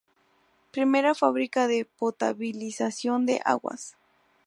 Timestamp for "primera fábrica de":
0.71-1.85